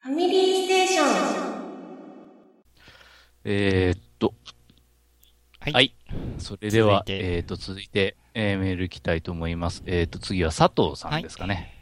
[0.00, 1.58] ファミリーステーション。
[3.44, 4.32] えーっと、
[5.60, 5.72] はい。
[5.72, 5.94] はい
[6.38, 9.82] それでは、続いてえーっと、続いて、えーメールいきたいと思います。
[9.86, 11.74] えーっと、次は佐藤さんですかね。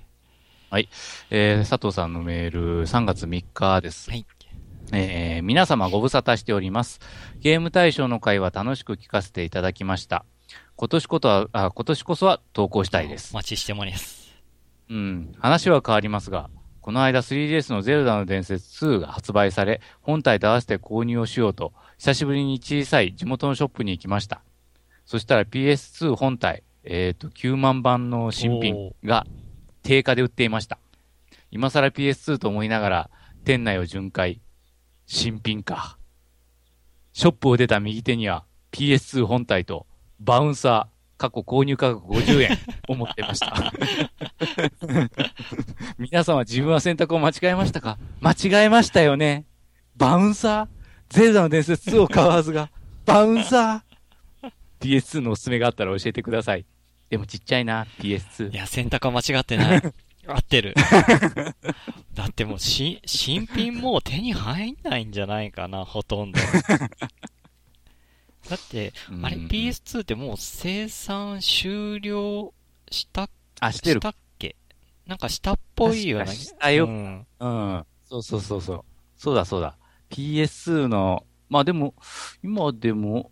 [0.70, 0.88] はい。
[1.30, 4.10] えー佐藤さんのメール、3月3日です。
[4.10, 4.26] はい。
[4.92, 7.00] えー皆様ご無沙汰しております。
[7.40, 10.24] ゲーム大賞の会は楽しく聞かせていただきました。
[10.76, 13.36] 今年ことは、あ今年こそは投稿したいですお。
[13.36, 14.32] 待ちしております。
[14.88, 16.48] うん、話は変わりますが、
[16.86, 24.40] この間 3DS のゼルダの伝説2が発売され、本体と合わせて購入をしようと、久しぶりに小さい地元のショップに行きました。
[25.04, 29.26] そしたら PS2 本体、えっ、と、9万版の新品が
[29.82, 30.78] 定価で売っていました。
[31.50, 33.10] 今更 PS2 と思いながら、
[33.44, 34.40] 店内を巡回、
[35.06, 35.98] 新品か。
[37.12, 39.88] ショップを出た右手には PS2 本体と
[40.20, 43.72] バウンサー、過去購入価格50円を持っていました。
[45.98, 47.98] 皆さんは自分は選択を間違えましたか？
[48.20, 49.44] 間違えましたよね。
[49.96, 50.68] バウンサー？
[51.08, 52.70] ゼルダの伝説2を買うはずが、
[53.04, 54.50] バウンサー
[54.80, 56.66] ?PS2 のおすすめがあったら教えてください。
[57.08, 58.56] でもちっちゃいな、PS2 い。
[58.56, 59.82] や、選択は間違ってない。
[60.28, 60.74] 合ってる。
[62.14, 66.40] だってもう、し、新品もう手に入んないんじゃないかな、ほとんど。
[68.50, 72.52] だって、あれうん PS2 ってもう生産終了
[72.90, 73.28] した、
[73.60, 74.02] あ、してるし。
[74.02, 74.56] たっけ？
[75.06, 76.26] なんかしたっぽいような。
[76.26, 77.26] 確かしたようん。
[77.40, 77.84] うん。
[78.04, 78.84] そうそうそうそう。
[79.16, 79.76] そうだそうだ。
[80.10, 81.94] PS2 の、まあでも、
[82.42, 83.30] 今でも、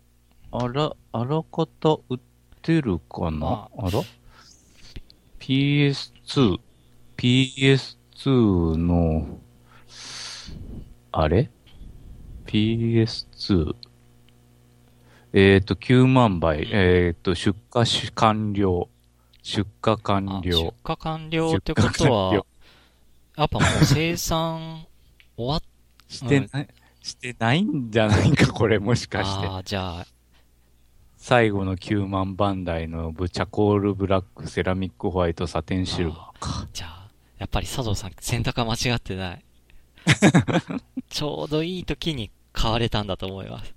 [0.51, 2.19] あら、あらかた売っ
[2.61, 4.01] てるかな、まあ、ら
[5.39, 6.59] ?PS2、
[7.17, 9.39] PS2 の、
[11.11, 11.49] あれ
[12.45, 13.75] ?PS2。
[15.37, 16.65] えっ、と、9万倍。
[16.71, 18.87] えっ、と、出荷し完了。
[19.43, 20.73] 出荷完あ出了。
[20.87, 22.45] 荷完了ってことは了、
[23.35, 24.87] やっぱもう生産
[25.35, 25.61] 終わっ
[26.07, 26.67] してない、
[27.01, 29.47] してないんじゃないか、これ、もしかして。
[29.47, 30.07] ああ、じゃあ、
[31.17, 36.67] 最後の9万番台のブチャコールブラック、セラミックホワイト、サテンシルバーか。
[36.71, 37.09] じゃあ、
[37.39, 39.43] やっぱり佐藤さん選択は間違ってない。
[41.09, 43.75] ちょうどいい時に買われたんだと思います。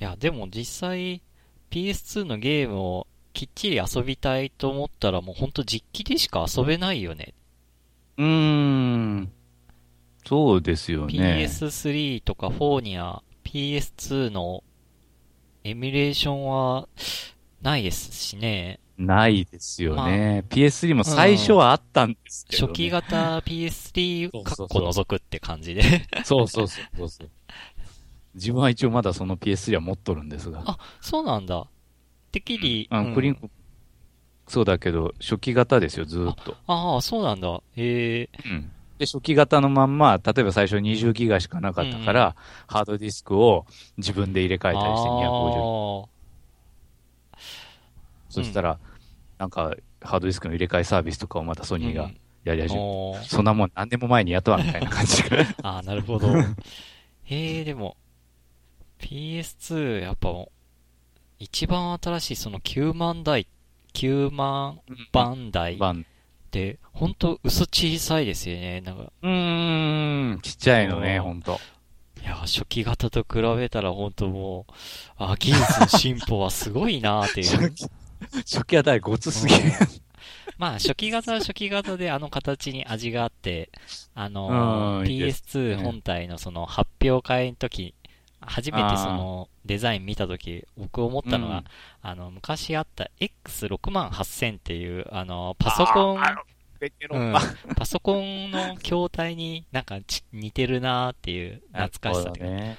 [0.00, 1.22] いや、でも実際
[1.70, 7.34] PS2 のゲームをきっちり遊びたいと思ったらもうほんと実機でしか遊べないよね。
[8.16, 9.32] うーん。
[10.26, 11.46] そうですよね。
[11.48, 14.62] PS3 とか4には PS2 の
[15.64, 16.88] エミュレーションは
[17.62, 18.80] ないですしね。
[18.98, 20.44] ないですよね。
[20.50, 26.06] PS3 も最初はあったんですけど、ね初期型 PS3 そうかっこ除くって感じで。
[26.24, 26.80] そうそうそ
[27.24, 27.30] う。
[28.38, 30.62] 自分は一応まだその PS3 は持っとるんですが。
[30.64, 31.66] あ、そうなんだ。
[32.32, 33.50] てっきり、あうんクリンク、
[34.46, 36.56] そうだけど、初期型ですよ、ずーっと。
[36.66, 37.60] ああ、そうなんだ。
[37.76, 38.28] へえ。
[38.44, 38.70] うん。
[38.98, 43.66] で、初期型のまんま、例えば最初20ギガしかなかったから、ハードディスクを
[43.96, 46.08] 自分で入れ替えたりして250あ
[48.30, 48.78] そしたら、
[49.38, 52.10] なんか、ハードディスクの入れ替えサービスとかをまたソーニーが
[52.44, 55.38] やりうん始め、おーそんなもん何年も前にやったわ、みたいな感じが。
[55.62, 56.28] あーなるほど。
[57.24, 57.96] へえ、でも、
[59.00, 60.30] PS2、やっぱ、
[61.38, 63.46] 一番新しいその9万台、
[63.94, 64.80] 9万
[65.12, 65.78] 番台っ。
[66.48, 68.80] て、ほんと薄小さいですよね。
[68.80, 71.60] なんか、うーん、ちっちゃいのね、うんほんと。
[72.22, 74.72] いや、初期型と比べたらほんともう、
[75.18, 77.46] あ、技術の進歩はすごいなーっていう。
[77.70, 77.86] 初期、
[78.56, 79.62] 初期あたりごつすぎる。
[80.58, 83.70] まあ、初期型は初期型であの形に味があって、
[84.14, 87.94] あのうんいいです PS2 本体のその発表会の時、
[88.48, 91.64] 初めてそのデザイン見た時、僕思ったのが、うん
[92.02, 96.20] あの、昔あった X68000 っていう、あの、パソコン、
[97.10, 97.34] うん、
[97.76, 102.40] パソコンの筐体になんかち似てるなーっていう懐かしさで。
[102.44, 102.78] ね。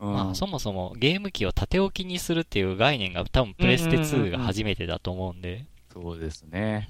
[0.00, 5.64] うんまあ、そもそもゲーム機を縦置きにするっていう概念が多分プレステ2が初めてだと思うんで。
[5.92, 6.86] そうですね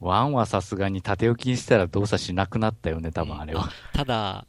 [0.00, 0.04] う。
[0.04, 3.68] んワンはさすがに縦置きにしたら動作しなくなったよね、多分あれは。
[3.92, 4.46] ただ、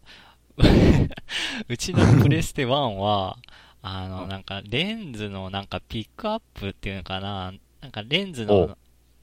[1.67, 2.67] うちのプレステ1
[2.97, 3.37] は、
[3.81, 8.77] あの、なんか、レンズのなんかピックアップっていうのかな、なんかレンズおの、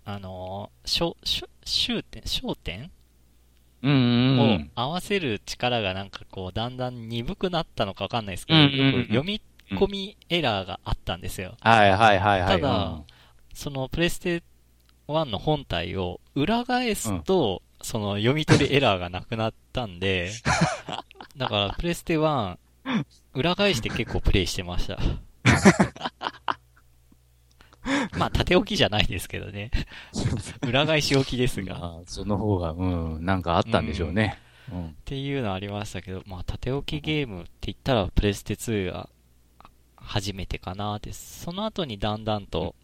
[0.05, 2.91] あの、焦、焦焦点、焦点？
[3.83, 4.71] うんうんうをん。
[4.75, 9.03] 合わせる力がなんかこう、だんだん鈍くなったのかわかんないですけど、うんうんうん。
[9.05, 9.41] 読み
[9.73, 11.57] 込みエラーがあったんですよ。
[11.61, 12.49] はいはいはいはい。
[12.49, 13.03] ただ
[13.53, 14.43] そのプレステ
[15.09, 20.31] 1の本体を裏返すと、その読み取りエラーがなくなったんで、
[21.37, 22.57] だからプレステ1、
[23.35, 24.99] 裏返して結構プレイしてました。
[28.19, 29.71] まあ、縦置きじゃないですけどね。
[30.63, 32.01] 裏返し置きですが。
[32.07, 34.39] その方が、うん、なんかあったんでしょうね。
[34.73, 34.97] うん。
[35.05, 39.09] ていうのありましたけど、まあ、縦置きゲームって言ったら、プレステ2が
[39.97, 41.45] 初めてかなです。
[41.45, 42.75] その後にだんだんと、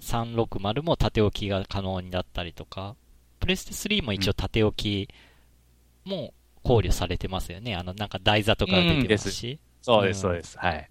[0.00, 2.94] 360も縦置きが可能になったりとか、
[3.40, 5.08] プレステ3も一応縦置き
[6.04, 7.74] も考慮されてますよね。
[7.74, 9.58] あの、なんか台座とか出てますし。
[9.80, 10.58] そうです、うんそうです。
[10.58, 10.90] はい。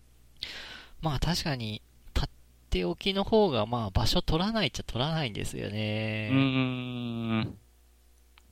[1.01, 1.81] まあ確かに、
[2.13, 6.29] 縦置きの方がまあ場所取らないっちゃ取らないんですよね。
[6.31, 7.57] うーん。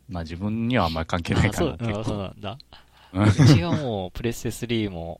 [0.07, 2.23] まあ自分にはあんまり関係ないあそうかな、結うんそう構。
[2.23, 2.57] なんだ。
[3.11, 5.19] うんうちはもう、プレステ3も、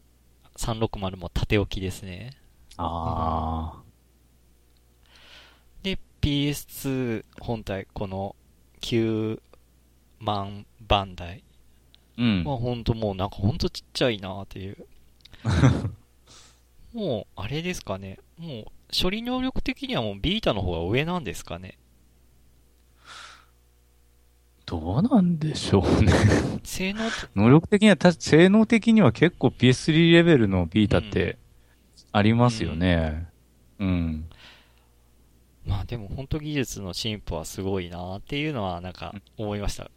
[0.57, 2.31] 360も縦置きですね。
[2.78, 3.81] あ
[5.84, 8.36] で、PS2 本体、この
[8.81, 9.42] 9
[10.19, 11.49] 万番台あ。
[12.19, 12.44] うん。
[12.44, 14.86] はほんともうなんかほんとちっちゃいなっていう。
[16.94, 18.19] もう、あれですかね。
[18.38, 18.66] もう、
[19.01, 21.77] 処理能力的にはもうビータの方が上なんですかね。
[24.66, 26.12] どうなんでしょうね。
[26.63, 31.38] 性能と、 能力的には、た性能的には結構 PS3 レベルのビータって
[32.12, 33.27] ありますよね。
[33.80, 34.30] うん。
[35.66, 39.89] まあでも本当技術の進歩はすごいなっていうのはなんか思いました。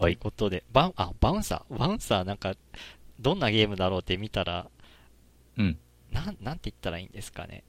[0.00, 1.78] ということで、バウン、あ、バウンサー？
[1.78, 2.54] バウンサーなんか、
[3.20, 4.70] どんなゲームだろうって見たら、
[5.58, 5.78] うん。
[6.10, 7.64] なん、なんて言ったらいいんですかね。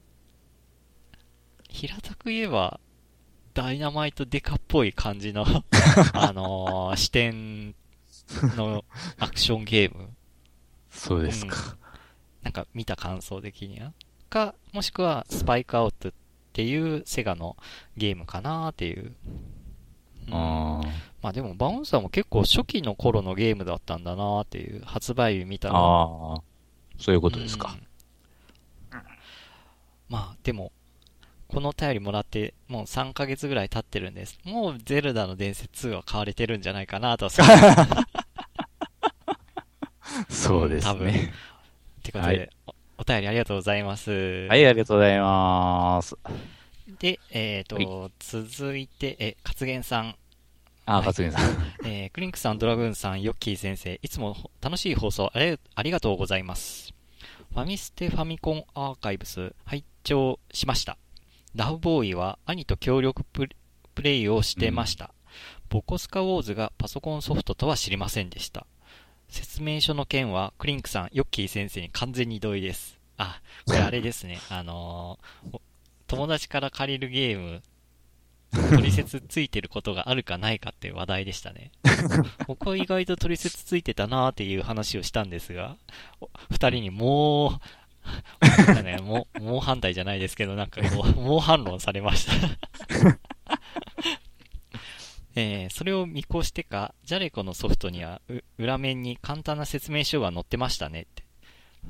[1.68, 2.80] 平たく言えば、
[3.52, 5.44] ダイナマイトデカっぽい感じの、
[6.14, 7.74] あのー視点
[8.56, 8.86] の
[9.18, 10.08] アクションゲーム。
[10.88, 11.76] そうですか。
[12.42, 13.92] なんか見た感想的には。
[14.30, 16.12] か、もしくはスパイクアウトっ
[16.54, 17.58] ていうセガの
[17.98, 19.14] ゲームかなっていう。
[20.28, 20.80] うんあ
[21.22, 25.72] まあでもバウンサーも結構初期の頃のゲームだったんだなっていう発売日見たあ。
[25.72, 25.78] ら。
[25.78, 26.42] ああ。
[26.98, 27.74] そういうことですか。
[27.76, 27.86] うん
[30.12, 30.72] まあでも、
[31.48, 34.38] このお便りもらってもう3ヶ月ぐらい経ってるんです。
[34.44, 37.46] もうゼルダの伝説2は買われてるんじゃないかなとはそう
[40.28, 41.32] そうです多分ね。
[42.00, 44.10] ってことで、はいお、お便りありがとうございます。
[44.48, 46.14] はい、ありがとうございます。
[47.00, 50.14] で、えっ、と、は続いて、え、勝元さん。
[50.84, 51.28] あ、はいさん。
[51.84, 56.92] えークリンクさん、ドラグーンさん、ヨッキー先生、いつも楽しい放送ありありがとうございます。
[57.52, 60.98] ファミステファミコンアーカイブス、拝聴しました。
[61.54, 63.48] ラブボーイは兄と協力プ
[64.02, 65.14] レイをしてました。
[65.68, 68.66] ボコスカウォーズがパソコンソフトとは知りませんでした。
[69.28, 72.98] 説明書の件は、クリンクさん、ヨッキー先生に完全に同意です。
[73.16, 74.38] あ、これあれですね。
[74.50, 75.60] あのーお
[76.16, 77.62] 友達から借りるゲーム、
[78.52, 81.72] 取説ついてることがあるかないかっていう話題でしたね。
[82.46, 85.76] 僕は意外と取説ついてたなーっていう話をしたんですが、
[86.20, 87.60] お二人にも
[88.76, 92.32] う、 ね、もう、もう反対じゃないですけど、なんかこう、猛反論されました。
[95.34, 101.24] えーそれを見越してか、ジャレコのソフトには、う裏面に簡単な説明書が載ってましたねって。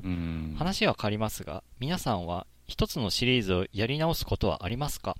[0.04, 0.54] うん。
[0.56, 5.16] 話は変わりますが、皆さんは一つのシリーズをやり直すことはありますか？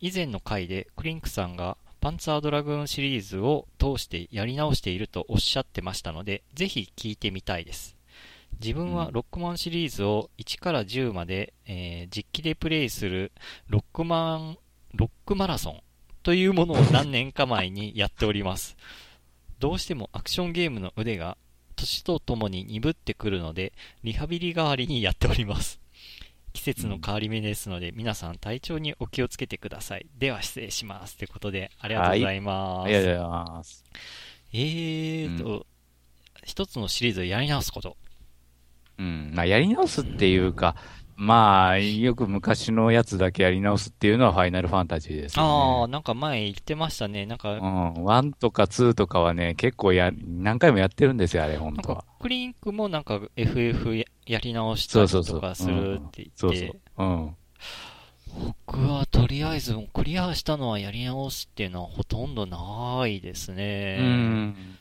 [0.00, 7.96] 以前の回でクリンクさんがパンツァードラグーンシリーズを通してやり直しているとおっしゃってましたので、ぜひ聞いてみたいです。
[8.60, 13.32] 自分はうんロックマンシリーズを1から10まで、えー実機でプレイする
[13.68, 14.58] ロックマン、
[14.94, 15.82] ロックマラソン
[16.22, 18.76] というものを何年か前にやっております。
[19.58, 21.36] どうしてもアクションゲームの腕が
[21.76, 23.72] 年とともに鈍ってくるので、
[24.04, 25.80] リハビリ代わりにやっております。
[26.56, 30.06] 季節の変わり目ですので、皆さん体調にお気をつけてください。
[30.18, 31.18] では失礼します。
[31.18, 32.86] ということで、ありがとうございます。
[32.86, 33.84] ありがとうございます。
[34.54, 35.66] えーと、
[36.44, 37.98] 一つのシリーズをやり直すこと。
[38.98, 39.32] うん。
[39.34, 40.76] まあ、やり直すっていうか、
[41.16, 45.46] まあ、よく昔のやつだけやり直すっていうのはファイナルファンタジーですああ、
[45.80, 45.92] よね。
[45.92, 47.24] なんか前言ってましたね。
[47.24, 47.92] なんか、うん。
[48.04, 52.04] 1とか2とかはね、結構や、何回もやってるんですよ、あれ、本当は。
[52.20, 56.80] クリンクもなんか FF ややり直したりとかするって言ってそうそう。
[56.98, 57.36] うん。
[58.66, 63.98] 僕はとりあえずクリアしたのはやり直すっていうのはほとんどないですね。
[64.00, 64.78] うん。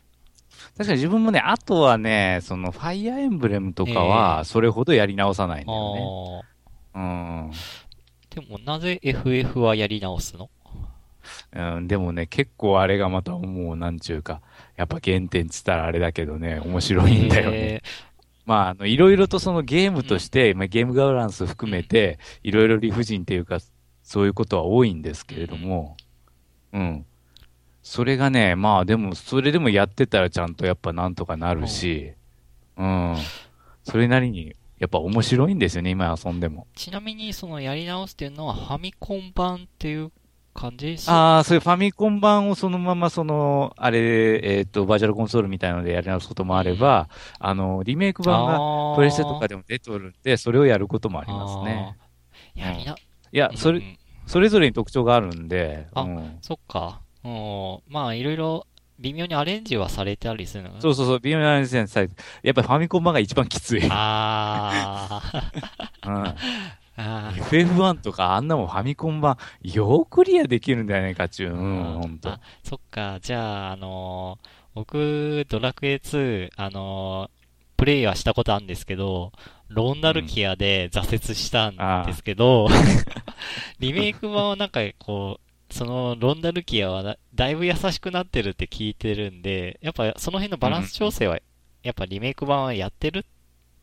[0.77, 6.44] 確かに自分もね、あとはね、その、ファイアーエンブレムとかは、それほどやり直さないんだよね。
[6.94, 7.50] あうん。
[7.50, 7.53] あ。
[8.29, 10.50] でもなぜ FF はやり直すの？
[11.53, 14.41] うん、でもね、結構あれがまたもう、なんちゅうか、
[14.75, 17.58] やっぱ原点っつったらあれだけどね、面白いんだよね。
[17.58, 17.82] え
[18.46, 23.60] まあ、あの、いろいろとそのゲームとして、まあ、ゲームガバランス含めて、いろいろ理不尽っていうか、
[24.03, 25.98] そういうことは多いんですけれども、
[26.74, 27.05] うん。
[27.86, 32.13] それがね、まあでも、それでもやってたらちゃんとやっぱなんとかなるし、
[32.75, 33.15] うん。
[33.84, 36.65] それなりにやっぱ面白いんですよね、今遊んでも。
[36.75, 40.12] ちなみに、そのやり直すっていうのは、ファミコン版っていう
[40.56, 51.96] 感じですああ、そういうファミコン版をそのままその、あれ、えっ、と、バーチャルコンソールみたいなのでやり直すこともあれば、あの、リメイク版がプレステとかでも出てるんで、それをやることもありますね。
[52.56, 52.98] やりな、い
[53.32, 53.98] や、それ、うんうん。
[54.25, 56.38] それぞれに特徴があるんで、あうん。
[56.42, 57.05] そっか。
[57.25, 57.94] うん。
[57.94, 58.67] まあ、いろいろ、
[59.00, 60.70] 微妙にアレンジはされてたりするの？
[60.70, 62.10] かなそうそうそう、微妙なですね、さやっ
[62.53, 63.82] ぱりファミコン版が一番きつい。
[63.84, 63.89] うん。
[63.91, 65.22] あ
[66.01, 66.36] ー
[66.98, 67.44] あー。
[67.44, 71.53] FF1 とかあんなもんファミコン版、よくクリアできるんじゃないかっちゅう。
[71.53, 72.39] うん、ほんとあ。
[72.63, 73.20] そっか。
[73.22, 77.36] じゃあ、あのー僕、ドラクエ2、あのー
[77.77, 79.34] プレイはしたことあるんですけど、
[79.67, 82.70] ロンダルキアで挫折したんですけど、
[83.79, 91.40] リメイク版はなんかこう、そのロンダルキアはだだいぶ優しくなってるって聞いてるんで、やっぱその辺のバランス調整は、
[91.84, 93.26] やっぱリメイク版はやってる？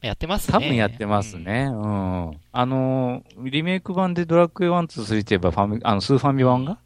[0.01, 0.53] やってますね。
[0.53, 1.69] 多分やってますね。
[1.73, 2.41] うん。
[2.51, 6.79] あのー、リメイク版でドラクエ1、2、3って言えばファミ、あの、スーファミ版が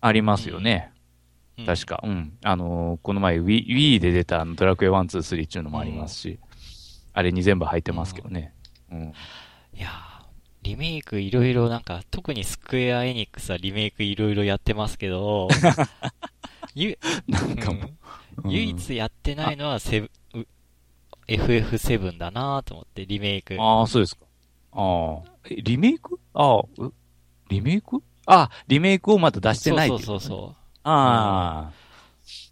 [0.00, 0.92] ありますよね。
[1.58, 1.66] うん。
[1.66, 2.00] 確か。
[2.04, 2.38] うん。
[2.44, 6.38] あのー、この前 Wii, Wii で出たあのドラクエ1、2、3っていうのもありますし、
[7.14, 8.52] あれに全部入ってますけどね。
[8.92, 9.12] うん。
[9.74, 10.15] いやー
[10.62, 15.48] リメイクいろいろなんか、特にスクエアエニックスはリメイクいろいろやってますけど、
[16.74, 16.98] ゆ
[17.28, 17.84] なんかもうん
[18.44, 20.46] うん唯一やってないのはセブ、う
[21.28, 23.56] FF7 だなと思って、リメイク。
[23.60, 24.26] ああ、そうですか。
[24.72, 25.30] ああ。
[25.48, 26.18] え、リメイク？
[26.34, 26.92] ああ、う
[27.48, 28.02] リメイク？
[28.26, 31.72] あ、リメイクをまだ出してないってそういそうそうああ。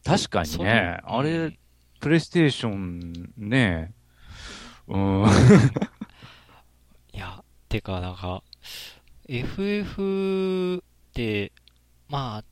[0.05, 0.67] 確かそう。
[0.67, 1.01] にね。
[1.05, 1.59] あれ、うん
[2.01, 3.95] プレイステーションね。
[4.89, 5.25] うん。
[7.75, 8.45] てか、なんか、
[9.29, 10.81] FF っ
[11.13, 11.51] て、
[12.09, 12.45] まあ、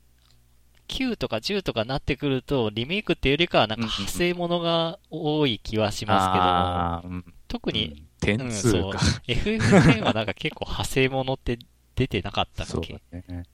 [0.88, 7.34] 9とか10とかなってくると、リメイクっていうよりかは、なんか派生ものが多い気はしますけど、うん。
[7.46, 8.98] 特に、点うん数か。
[9.28, 11.56] FF10 はなんか結構派生ものって
[11.94, 13.00] 出てなかったっけ？
[13.12, 13.44] だね。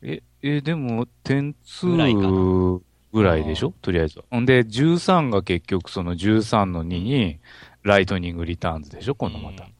[0.00, 2.28] え、え、でも、点数ぐらいかな
[3.12, 3.74] ぐらいでしょ？
[3.82, 4.24] とりあえずは。
[4.30, 7.40] ほんで、13が結局その13の2に、
[7.82, 9.14] ライトニングリターンズでしょ？
[9.14, 9.64] 今度また。
[9.64, 9.72] うん。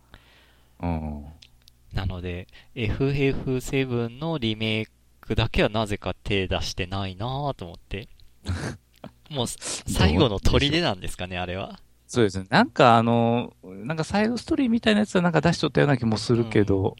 [1.92, 4.86] なので、FF7 のリメイ
[5.20, 8.08] クだけはなぜか手出してないなぁと思って。
[9.30, 11.80] もう、最後の砦なんですかね、あれは。
[12.06, 12.46] そうですね。
[12.50, 16.96] なんかあの、なんかサイドストーリーみたいなやつはなんか出しとったような気もするけど、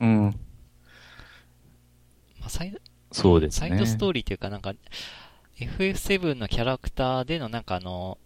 [0.00, 0.24] うん。
[2.40, 2.78] まあ、サイド、
[3.12, 3.68] そうですね。
[3.68, 4.74] サイドストーリーっていうかなんか、
[5.60, 8.18] FF7 のキャラクターでのなんかあの、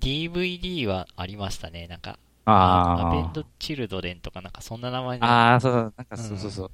[0.00, 1.86] DVD はありましたね。
[1.86, 5.20] なんか、アベンあド・チルドレンとかなんかそんな名前あ。
[5.20, 5.26] で。
[5.26, 6.70] ああ、そうそう、なんかそうそうそう。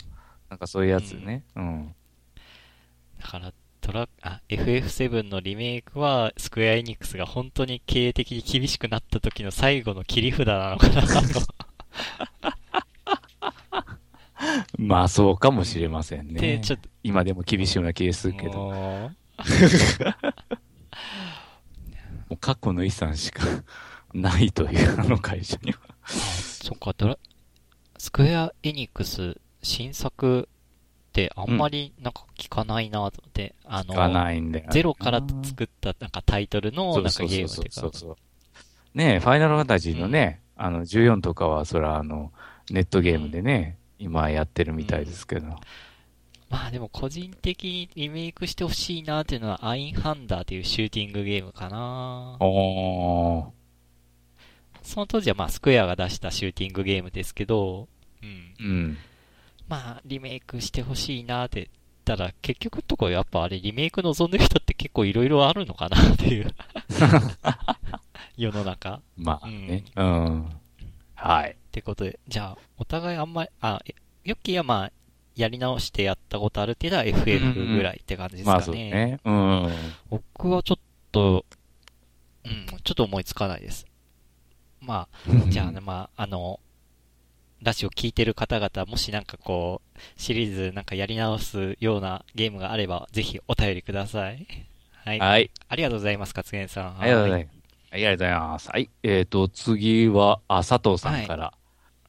[0.48, 1.44] なんかそういうやつね。
[1.56, 1.94] うん。
[3.20, 11.16] だから、トラ、あ、FF7 のリメイクは、スクエアエニックスが本当に経営的に厳しくなった時の最後の切り札なのかなと。
[14.78, 16.40] まあそうかもしれませんね。
[16.40, 18.52] で、ちょっと、今でも厳しいような気がするけど。
[18.52, 19.10] も
[22.28, 23.44] もう過去の遺産しか
[24.14, 25.78] ないという、あの会社には。
[25.78, 27.18] うあそっか、ドラ、
[27.98, 30.48] スクエアエニックス新作
[31.08, 34.66] ってあんまりなんか聞かないなと思って、あの、がないんだよ。
[34.70, 38.16] ゼロから作ったなんかタイトルのなんかゲームっていうか、そうそう。
[38.94, 42.32] ねえ、ファイナルファンタジーのね、あの、14とかは、そら、あの、
[42.70, 45.48] ネットゲームでね、今やってるみたいですけど。
[46.48, 53.55] まあでも個人的にリメイクしてほしいなっていうのはアインハンダーっていうシューティングゲームかなおー。
[54.86, 57.88] その当時はまあスクエアが出したシューティングゲームですけど、
[58.22, 58.66] うん。
[58.66, 58.98] うん。
[59.68, 66.54] まあリメイクしてほしいなって言ったら結局のところやっぱあれリメイク望んでる人って結構いろいろあるのかなっていう
[68.36, 69.00] 世の中。
[69.16, 69.84] まあね。
[69.96, 70.46] うん。
[71.16, 71.50] はい。
[71.50, 74.92] ってことで、じゃあお互いあんまり、あ、えヨッキーはまあ
[75.34, 78.66] やり直してやったことあるっていうのは FF ぐらいって感じですまあかね。
[78.66, 79.20] そうね。
[79.24, 79.72] うん。
[80.10, 81.44] 僕はちょっと、
[82.44, 83.84] うん、ちょっと思いつかないです。
[84.86, 86.60] まあ、じゃあね、まあ、あの、
[87.62, 94.46] ラジオ聞いてる方々、もしなんかこう、シリーズなんかやり直すようなゲームがあれば、ぜひお便りください。
[95.04, 95.18] はい。
[95.18, 95.50] はい。
[95.68, 97.00] ありがとうございます、勝元さん。
[97.00, 97.56] ありがとうございます。
[97.56, 97.60] はい、
[97.92, 98.70] ありがとうございます。
[98.70, 98.90] はい。
[99.02, 101.52] えっ、と、次は、あ、佐藤さんから、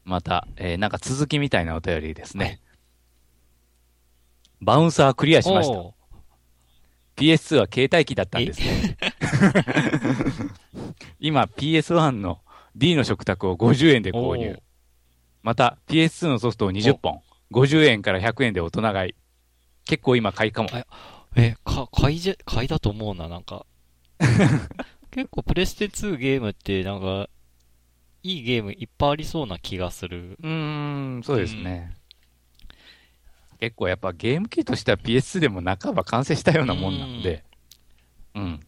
[0.03, 2.45] また、えーなんか続きみたいなお便りですね。
[2.45, 2.59] はい
[4.61, 5.77] バウンサークリアしました。
[5.77, 5.97] おー
[7.17, 8.97] PS2 は携帯機だったんですね。
[11.19, 12.41] 今 PS1 の
[12.77, 14.61] D の食卓を50円で購入。
[15.41, 19.15] また PS2 のソフトを20本、50円から100円で大人買い。
[19.85, 20.69] 結構今買いかも。
[20.71, 20.85] あ
[21.35, 23.65] え、か、買いじゃ、買いだと思うな、なんか。
[25.09, 27.29] 結構プレステ2ゲームって、なんか、
[28.21, 30.37] いいゲームいっぱいありそうな気がする。
[30.39, 31.95] うーん、そうですね。
[33.59, 37.43] 結構やっぱゲーム機としては PS2 でも半ば完成したようなもんなんで。
[38.35, 38.59] うん。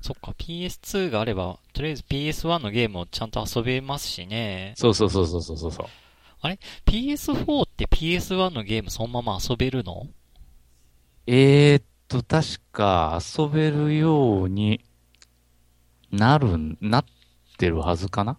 [0.00, 4.72] そっか、PS2 があれば、とりあえず PS1 のゲームをちゃんと遊べますしね。
[4.76, 5.86] そうそうそうそうそうそう。
[6.86, 10.06] PS4 って PS1 のゲームそのまま遊べるの？
[11.26, 14.80] えーっと、確か遊べるように
[16.10, 17.04] なるん、なっ
[17.58, 18.38] てるはずかな？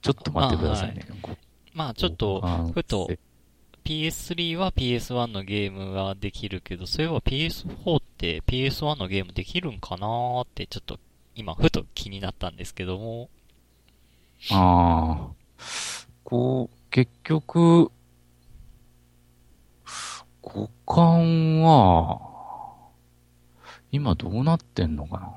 [0.00, 1.06] ちょっと待ってくださいね。
[1.74, 3.10] まあちょっと、あふと
[3.84, 10.98] PS3 は PS1 のゲームができるけど、そういえば PS4 って PS1 のゲームできるんかなーってちょっと
[11.34, 13.28] 今ふと気になったんですけども。
[14.50, 15.32] ああ。
[16.24, 17.90] こう、結局、
[20.40, 22.20] 五感は、
[23.90, 25.32] 今どうなってんのかな？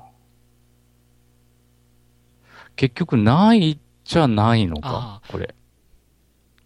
[2.76, 5.54] 結局ないっちゃないのかあ、これ。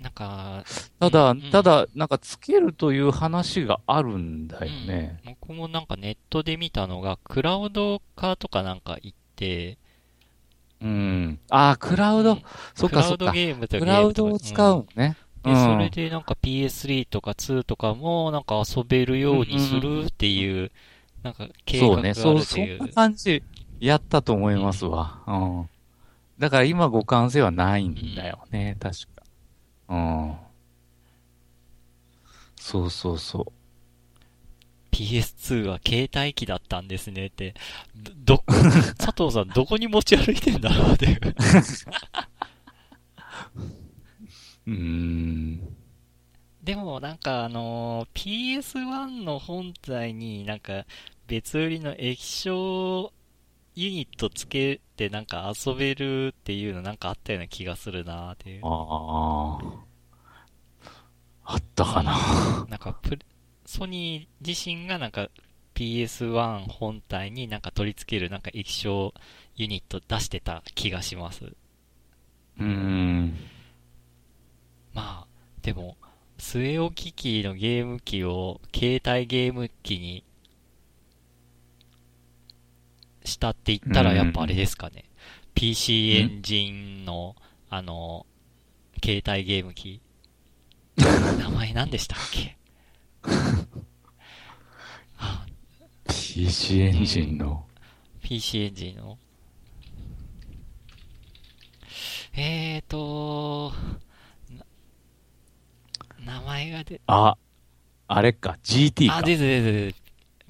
[0.01, 0.65] なんか、
[0.99, 5.21] ただ、うんうんただ、なんかつけるという話があるんだよね。
[5.25, 9.77] 僕もなんかネットで見たのが、クラウド化とかなんか行って、
[10.81, 11.39] うん。
[11.51, 12.43] ああ、クラウド、うん
[12.75, 13.33] そっクラウドかそっか。
[13.33, 15.17] ゲームとクラウドを使うのね。
[15.43, 20.71] で、うんそれでなんか PS3 とか2とかもなんか遊べるようにするっていう、
[21.23, 22.33] なんか計画があるそうね。
[22.33, 22.79] そう、ってそんいう。
[22.79, 23.43] な感じ、
[23.81, 25.23] やったと思いますわ。
[25.27, 25.69] うん。
[26.39, 29.20] だから今互換性はないんだよね、確か。
[29.91, 30.37] うん。
[32.57, 33.53] そうそうそ
[34.93, 37.55] PS2 は携帯機だったんですねって、
[37.95, 38.45] ど、ど
[38.99, 41.21] 佐藤さんどこに持ち歩いてんだろうっていう。
[44.67, 44.71] う。
[44.71, 45.77] うーん。
[46.63, 50.85] でもなんかあのー PS1 の本体になんか
[51.27, 53.13] 別売りの液晶
[53.75, 58.61] ユニットつけてなんか遊べるっていうのなんかあったような気がするなーっていう。
[58.65, 59.91] ああ。
[61.45, 62.67] あったかな。
[62.69, 63.19] なんかプレ、
[63.65, 65.29] ソニー自身がなんか
[65.75, 69.15] PS1 本体になんか取り付けるなんか液晶
[69.57, 71.45] ユニット出してた気がします。
[71.45, 73.37] うーん。
[74.93, 75.27] まあ、
[75.63, 75.97] でも、
[76.39, 80.25] 据え置き機のゲーム機を携帯ゲーム機に
[83.31, 85.05] したって言ったらやっぱあれですかね。
[85.55, 87.37] PC エンジンの、
[87.71, 88.27] あの、
[89.03, 90.01] 携帯ゲーム機。
[90.97, 92.57] 名前何でしたっけ
[96.07, 97.67] ？PC エンジンの
[98.23, 99.19] ？PC エンジンの？
[102.35, 103.73] えーと、
[106.25, 107.37] な名前が出、あ、
[108.07, 109.23] あれか、GT かあ、。
[109.23, 109.99] 出て出て出て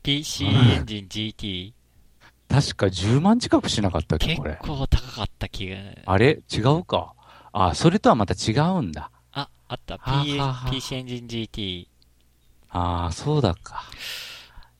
[0.02, 1.72] PC エンジン GT。
[2.50, 4.56] 確か10万近くしなかったっけ、結これ。
[4.60, 5.76] 構高かった気が。
[6.04, 6.42] あれ？
[6.52, 7.14] 違うか。
[7.52, 9.10] あ、それとはまた違うんだ。
[9.32, 9.98] あ、あった。
[9.98, 11.86] は P はは PC エンジン GT。
[12.70, 13.84] ああ、そうだか。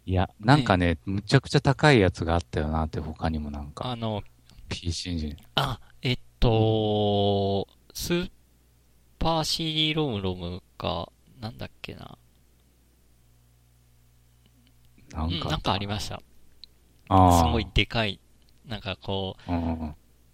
[0.05, 4.23] いや、なんかね、むちゃくちゃ高いやつがあったよなって、他にもなんか、あの、
[4.69, 5.37] PC エンジン。
[5.55, 8.31] あ、えっと、スー
[9.21, 12.19] パー CD ロムロムか、なんだっけな。
[15.15, 16.21] うん、なんか、なんかありました。
[17.11, 17.45] ああ。
[17.47, 18.21] すごいでかい、
[18.67, 19.51] なんかこう。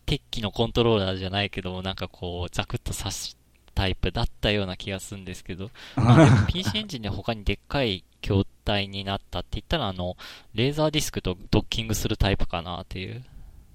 [0.07, 3.39] 鉄器のコントローラーじゃないけども、なんかこう、ザクッと刺す
[3.75, 10.17] タイプだったような気がするんですけど、 まあ PC エンジンで他にでっかい筐体になったって言ったら、あの、
[10.55, 13.25] レーザーディスクとドッキングするタイプかなっていう。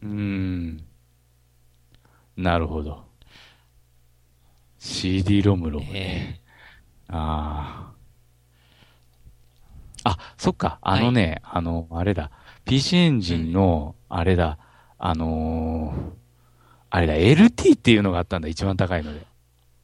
[0.04, 0.84] うーん。
[2.38, 3.04] なるほど。
[4.80, 6.42] CD ロムロムね。
[7.10, 7.92] あ
[10.04, 10.12] あ。
[10.12, 10.80] あ、そっか。
[10.82, 12.32] あのね、あの、あれだ。
[12.72, 14.58] PC エンジンの、あれだ。
[14.98, 16.12] あのー
[16.90, 18.48] あれだ、LT っていうのがあったんだ。
[18.48, 19.26] 一番高いので。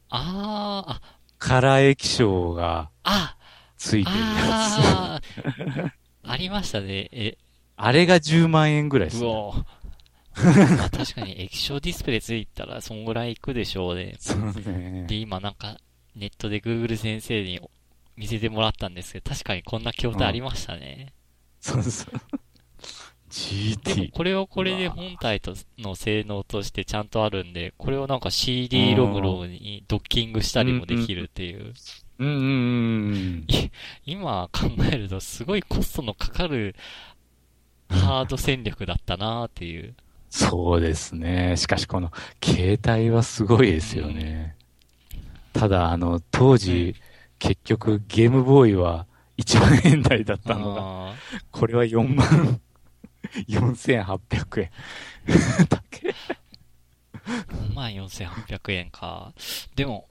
[0.10, 1.02] あー、あ、
[1.38, 3.36] カラー液晶があ、
[3.76, 5.92] ついてるやあー、
[6.24, 7.10] ありましたね。
[7.12, 7.38] え、つ。
[7.76, 9.28] あれが10万円ぐらいですう。
[9.28, 14.16] おまあ確かに液晶ディスプレイついたらそんぐらいいくでしょうね。
[14.18, 15.16] そうねで、。
[15.16, 15.78] 今なんか
[16.16, 17.60] ネットで Google 先生に
[18.16, 21.12] 見せてもらったんですけど、確かにこんな筐体ありましたね。
[21.60, 22.40] そうそう。
[23.28, 24.12] でも GT。
[24.12, 31.74] これをこれで本体との性能としてちゃんとあるんで、これをなんか CD ロムロムにドッキングしたりもできるっていう。
[32.20, 33.48] うんうんうん。
[34.06, 36.76] 今考えるとすごいコストのかかる
[37.90, 39.96] ハード戦略だったなーっていう。
[40.30, 41.56] そうですね。
[41.58, 42.12] しかしこの
[42.44, 44.56] 携帯はすごいですよね。
[45.54, 46.96] ただ、あの、当時、
[47.40, 51.16] 結局ゲームボーイは1万円台だったのが、あ
[51.52, 52.62] これは4万
[53.48, 54.72] 4800円。
[55.70, 56.14] だけー
[57.76, 59.34] 74,800円か。
[59.76, 60.08] でも、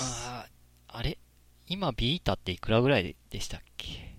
[0.00, 1.18] あーあれ？
[1.66, 4.16] 今ビータっていくらぐらいでしたっけ？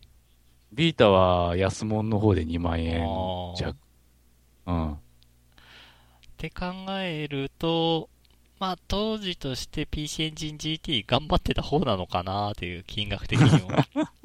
[0.71, 3.01] ビータは安物の方で2万円
[3.57, 3.75] 弱。
[4.67, 4.93] うん。
[4.93, 4.97] っ
[6.37, 6.65] て考
[7.01, 8.09] えると、
[8.59, 13.69] まあ当時として PC エンジン GT 頑張ってた方なのかなという金額的にも。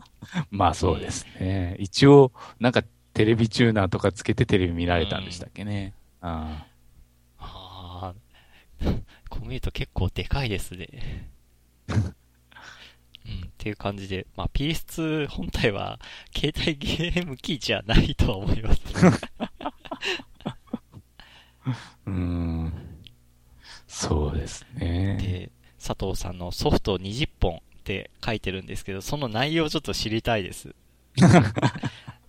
[0.50, 1.76] まあそうですね。
[1.78, 2.82] 一応、なんか
[3.14, 5.94] テレビチューナーとかつけてテレビ見られたんでしたっけね。
[6.20, 6.66] あ
[7.38, 8.14] ああ、
[9.30, 11.30] こう見ると結構でかいですね。
[11.88, 15.98] うん、っていう感じで、まあ PS2 本体は
[16.36, 18.82] 携帯ゲーム機じゃないとは思います。
[22.06, 22.72] うーん。
[23.86, 25.18] そうですね。
[25.22, 30.74] で、佐藤さんのソフト20本って書いてるんですけど、その内容ちょっと知りたいです。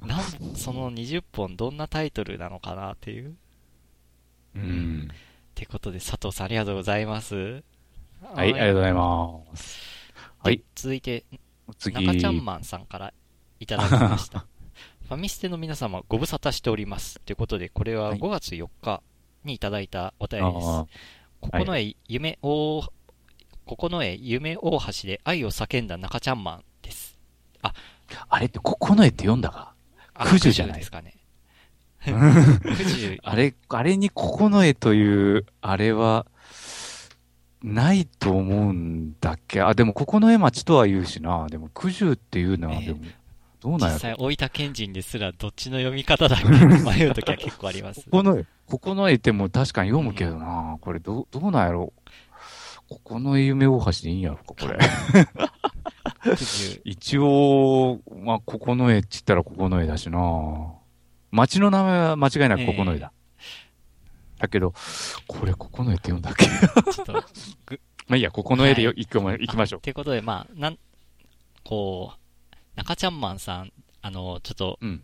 [0.05, 3.35] なんその20本どんなタイトルなのかなっていう。
[4.55, 5.09] うん。
[5.11, 5.15] っ
[5.53, 7.35] てことで佐藤さんありがとうございます。
[7.35, 7.63] はい、
[8.37, 9.79] ありがとうございます。
[10.39, 11.25] はいで続いて、
[11.79, 12.05] 次。
[12.05, 13.13] 中ちゃんマンさんから
[13.59, 14.45] いただきました。
[15.07, 17.19] ファミステの皆様ご無沙汰しております。
[17.21, 19.01] ということで、これははい5月4日
[19.43, 20.67] にいただいたお便りです。
[20.67, 20.87] あ
[21.41, 22.83] ここの絵、夢大、
[23.65, 27.19] ここの絵、夢大橋で愛を叫んだ中ちゃんマンです。
[27.61, 27.71] ー
[28.29, 29.59] あれって、ここの絵って読んだか？
[29.69, 29.74] あ
[30.23, 31.13] 九十じゃないですかね。
[32.05, 32.11] 九
[32.85, 36.25] 十、あれ、あれにここの絵という、あれは、
[37.63, 39.61] ないと思うんだっけ？
[39.61, 41.47] あ、でもここの絵町とは言うしな。
[41.47, 42.99] でも九十っていうのは、ええでも、
[43.59, 43.93] どうなんやろ？
[43.95, 46.45] 実際、大分県人ですらどっちの読み方だっけ？
[46.99, 48.07] 迷うときは結構ありますこ。
[48.11, 50.77] この絵、ここの絵ってもう確かに読むけどな。
[50.79, 51.91] これどう、どうなんやろ？
[52.87, 54.77] ここの絵夢大橋でいいんやろか、これ。
[56.83, 60.19] 一応、まあ、ここの絵って言ったらここの絵だしな。
[61.31, 63.11] 町の名前は間違いなくここの絵だ。
[64.39, 64.73] だけど、
[65.27, 66.45] これここの絵って読んだっけ？
[66.91, 67.13] ちょっと、
[68.07, 69.81] まあいいや、ここの絵でよ、はい行きましょう。
[69.81, 70.77] ということで、まあ、なん、
[71.63, 75.03] こう、中ちゃんマンさん、あの、ちょっと、うん。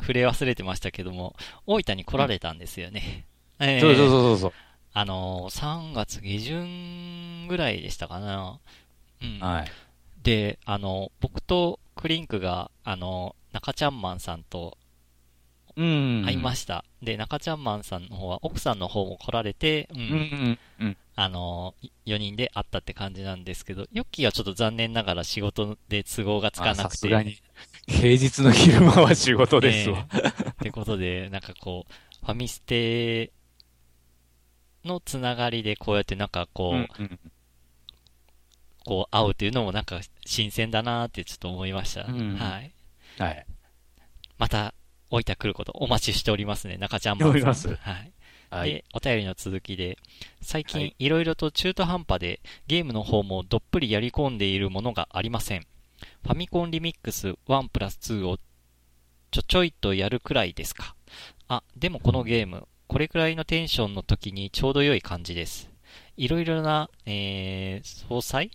[0.00, 3.26] 触れ忘れてましたけども、大分に来られたんですよね。
[3.60, 4.52] ええそうそうそうそう
[4.94, 8.58] あの、3月下旬ぐらいでしたかな。
[9.22, 9.38] うん。
[9.38, 9.70] はい。
[10.22, 14.78] で、あの、僕とクリンクが、あの、中ちゃんマンさんと
[15.76, 16.22] うん。
[16.26, 16.84] 会いました。
[17.02, 20.58] で、中ちゃんマンさんの方は、奥さんの方も来られて、うん。
[20.80, 20.96] うん。
[21.14, 21.74] あの、
[22.06, 27.08] 4人で会ったって感じなんですけど、ヨッキーはちょっと残念ながら仕事で都合がつかなくて。
[27.86, 30.06] 平日の昼間は仕事ですわ。
[30.14, 33.32] ええってことで、なんかこう、ファミステ
[34.84, 37.18] のつながりでこうやってなんかこう、うんうん
[38.84, 42.04] こう会うっていうのもなんか新鮮だなーってちょっと思いました。
[42.04, 42.72] うんはい。
[43.18, 43.46] はい。
[44.38, 44.74] また、
[45.10, 47.30] 大分来ることお待ちしておりますね、中ちゃんマンさん。
[47.30, 48.12] おりますはい。
[48.50, 48.70] はい。
[48.70, 49.98] で、お便りの続きで、
[50.40, 55.66] 最近はいいろいろと中途半端でゲームの方もどっぷりやり込んでいるものがありません。
[56.22, 58.38] ファミコンリミックス1プラス2を
[59.30, 60.94] ちょちょいとやるくらいですか？
[61.48, 65.70] あ、でもこのゲーム、これくらいのテンションの時にちょうど良い感じです。
[66.16, 68.50] いろいろな、えー、総菜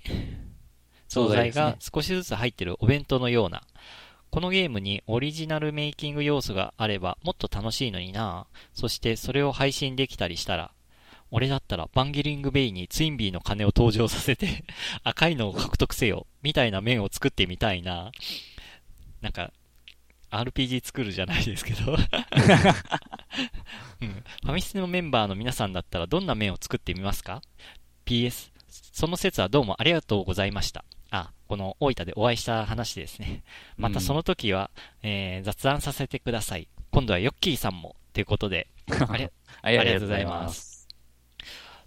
[1.08, 3.64] 惣菜が少しずつ入ってるお弁当のような。
[4.30, 10.72] このゲームにオリジナルメイキング要素があればもっと楽しいのになそしてそれを配信できたりしたら、
[11.32, 14.64] 俺だったらバンゲリングベイにツインビーの鐘を登場させて
[15.04, 18.12] 赤いのを獲得せよ、みたいな面を作ってみたいな。
[19.22, 19.52] なんか、
[20.32, 21.98] RPG 作るじゃないですけど、 うん。
[24.44, 27.42] ファミステのメンバーの皆さんだったらどんな面を作ってみますか
[28.06, 30.84] ?PS、その説はどうもありがとうございました。
[31.12, 33.44] あ、この大分でお会いした話ですね。
[33.78, 34.70] またその時は、
[35.02, 36.68] えー雑談させてください。
[36.92, 38.68] 今度はヨッキーさんも、ということで、
[39.10, 39.30] あり
[39.62, 40.88] はい、ありがとうございます。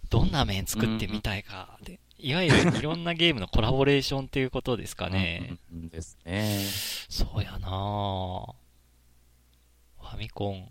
[0.09, 5.59] どんな面作ってみたいかで、いわゆるいろんなゲームのコラボレーションっていうことですかね。
[5.71, 6.61] うんうんですね。
[7.09, 8.53] そうやなぁ
[10.01, 10.69] ファミコン。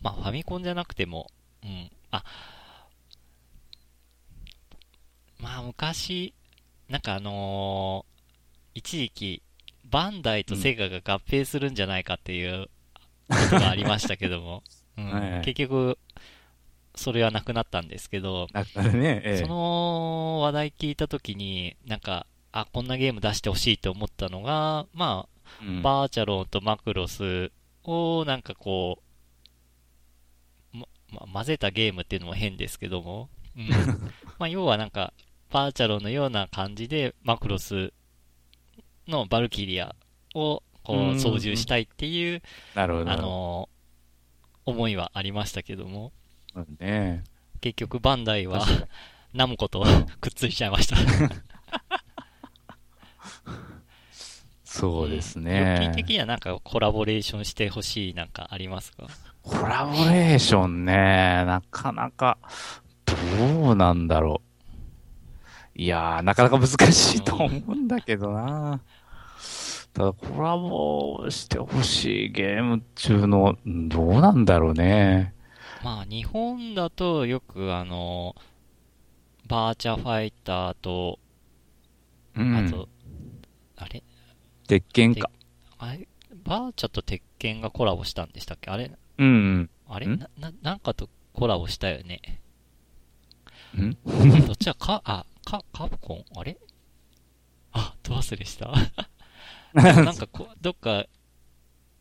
[0.00, 1.30] まあ、ファミコンじゃなくても、
[1.62, 1.90] うん。
[2.10, 2.24] あ、
[5.38, 6.34] まあ、昔、
[6.88, 8.16] なんかあのー
[8.74, 9.42] 一時期、
[9.86, 12.68] バンダイとセガが合併するんじゃないかっていう
[13.30, 14.62] ことがありましたけども、
[14.98, 15.98] うんはいはい結局、
[16.96, 19.36] それはなくなったんですけど、ね、ええ。
[19.36, 25.82] その話題聞いたときに、なんか、あ、こんなゲーム出してほしいと思ったのが、まあ、うん。
[25.82, 27.52] バーチャロンとマクロス
[27.84, 28.98] をなんかこ
[30.74, 33.68] う、ま、ま混ぜたゲームっていうのも変ですけども、うん、
[34.38, 35.12] まあ要はなんか、
[35.50, 37.92] バーチャロンのような感じでマクロス
[39.06, 39.94] のバルキリア
[40.34, 42.42] をこう操縦したいっていう、
[42.74, 43.10] なるほど。
[43.10, 43.68] あの、
[44.64, 46.25] 思いはありましたけども、うん
[46.78, 47.24] ね。
[47.60, 48.64] 結局バンダイは
[49.34, 49.84] ナムコと
[50.20, 50.96] くっついちゃいました。
[54.64, 55.94] そうですねキー。
[55.94, 59.04] 的にはなんかコラボレーションしてほしいなんかありますか？
[59.42, 60.92] コラボレーションね、
[61.46, 62.36] なかなか、
[63.04, 63.14] ど
[63.70, 64.42] うなんだろ
[65.76, 65.80] う。
[65.80, 68.80] いやー、なかなか難しいと思うんだけどな。
[69.92, 75.32] ただ、コラボしてほしいゲームっていうの、どうなんだろうね。
[75.86, 78.34] まあ日本だとよくあの、
[79.46, 81.20] バーチャファイターと、
[82.34, 82.56] うん。
[82.56, 82.88] あと、
[83.76, 84.02] あれ？
[84.66, 85.30] 鉄拳か。
[85.78, 86.08] あれ？
[86.42, 88.68] バーチャと鉄拳がコラボしたんでしたっけ？
[88.72, 88.90] あれ？
[89.18, 89.58] うん。
[89.60, 89.70] ん。
[89.88, 90.08] あれ？
[90.08, 92.40] な、な、なんかとコラボしたよね。
[93.78, 93.96] うん？
[94.44, 96.24] どっちはか、あ、か、カプコン？
[96.36, 96.58] あれ？
[97.70, 98.74] あ、ど忘れした？
[99.72, 101.06] なんかこ、どっか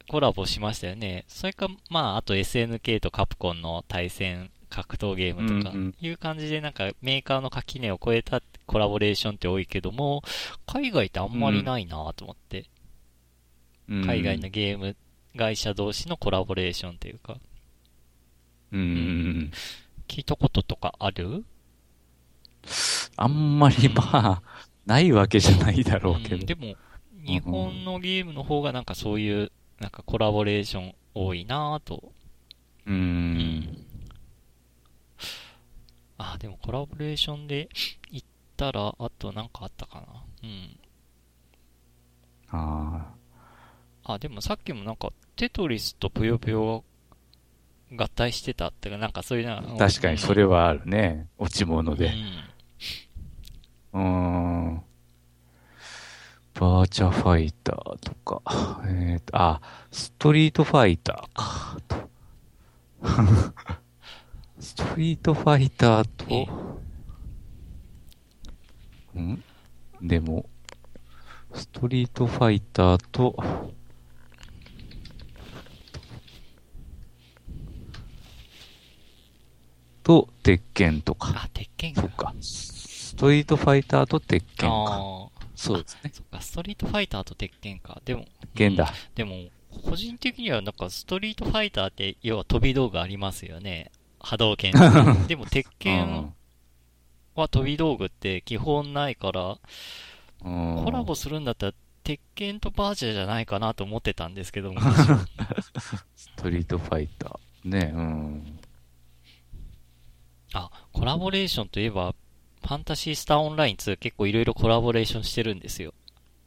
[0.07, 1.25] コラボしましたよね。
[1.27, 10.23] それか、まあ、あと SNK とカプコンの対戦格闘ゲームとかいう感じでなんかメーカーの垣根を超えたコラボレーションって多いけども、
[10.65, 12.65] 海外ってあんまりないなと思って、
[13.89, 14.95] うん海外のゲーム
[15.37, 17.37] 会社同士のコラボレーションっていうか、
[18.71, 19.51] うんうん。
[20.07, 21.45] 聞いたこととかある？
[23.15, 24.41] あんまりまあ、
[24.85, 26.37] ないわけじゃないだろうけど。
[26.37, 26.75] うんでも、
[27.23, 32.11] 日本のゲームの方がなんかそういう、なんかコラボレーション多いなぁと。
[32.85, 33.77] うーん。
[36.17, 37.69] あ、でもコラボレーションで
[38.11, 38.23] 言っ
[38.55, 40.23] たら、あとなんかあったかな。
[40.43, 40.79] うん。
[42.51, 43.13] あ
[44.05, 46.85] あ、でもさっきもなんか、テトリスとぷよぷよ
[47.91, 49.57] が合体してたってか、なんかそういうな。
[49.57, 49.61] あ。
[49.77, 51.27] 確かにそれははあるね。
[51.37, 52.13] 落ち物で。
[53.93, 54.84] うーん。
[56.57, 58.41] バーチャファイターとか、
[58.87, 62.09] えっ、と、あ、ストリートファイターか、と。
[64.57, 66.45] ストリートファイターえ
[69.13, 69.43] と、ん？
[70.01, 70.49] でも、
[71.53, 73.35] ストリートファイターと、
[80.03, 81.33] と、鉄拳とか。
[81.35, 82.01] あ、鉄拳か。
[82.01, 82.33] そっか。
[82.39, 85.34] ストリートファイターと鉄拳か。
[85.55, 86.11] そうですね。
[86.13, 88.01] そっか、ストリートファイターと鉄拳か。
[88.05, 88.93] でも、鉄拳だ。
[89.15, 89.49] でも、
[89.83, 93.91] 個人的にはなんかストリートファイターって、要は飛び道具ありますよね。
[94.19, 94.73] 波動拳。
[95.27, 96.33] でも鉄拳
[97.35, 99.57] は飛び道具って基本ないから、うん
[100.83, 104.79] コラボするんだったら、鉄拳とバージャじゃないかなと思ってたんですけども。
[106.15, 107.69] ストリートファイター。
[107.69, 108.59] ね、うん。
[110.53, 112.13] あ、コラボレーションといえば、
[112.65, 115.93] ファンタシースターオンライン2結構いろいろコラボレーションしてるんですよ。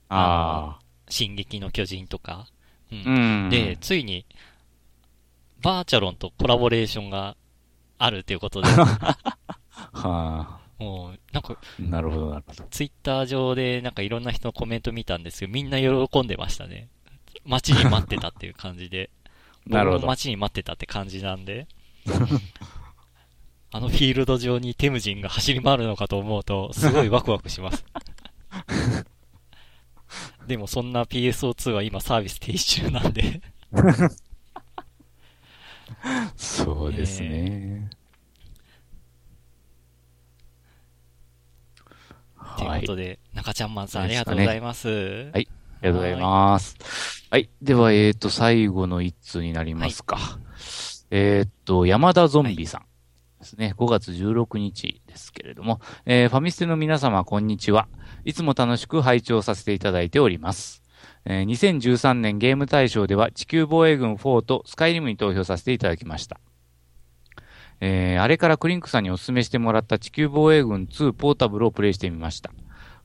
[0.09, 0.79] あ
[1.09, 2.49] 進撃の巨人とか。
[2.91, 3.03] うんあ。
[3.07, 3.51] うん。
[3.51, 4.27] で、、ついに、
[5.63, 7.37] バーチャロンとコラボレーションが
[7.99, 9.17] あるということで、 は
[9.93, 10.59] あ。
[10.79, 12.65] もう、なんか、なるほど、なるほど。
[12.71, 16.89] ツイッター上でなんかいろんな人のコメント見たんですけど、みんな喜んでましたね。
[17.45, 19.11] 待ちに待ってたっていう感じで。
[19.67, 21.67] なるほど待ちに待ってたって感じなんで。
[23.71, 27.85] あのフィールド上にテムジンが走り回るのかと思うと、すごいワクワクします。
[30.47, 33.43] でもそんな PSO2 は今サービス停止中なんで。
[36.37, 37.91] そうですね。
[42.57, 42.81] というはい。
[42.81, 45.31] ことで、中ちゃんマンさんありがとうございます。
[45.33, 45.49] はい
[45.81, 46.77] ありがとうございます。
[47.31, 47.49] はい。
[47.63, 50.19] では、えっ、と、最後の一通になりますか。
[51.11, 52.88] えっ、と、山田ゾンビさん
[53.39, 53.75] ですね。
[53.77, 57.89] 5月16日ですけれども、えーファミステの皆様、こんにちは。
[58.25, 60.83] いつも楽しく拝聴させていただいております。
[61.25, 66.41] えー2013年ゲーム大賞では地球防衛軍4とスカイリムに投票させていただきました。
[67.81, 72.51] えーあれからクリンクさんにお勧めしてもらった地球防衛軍2ポータブルをプレイしてみました。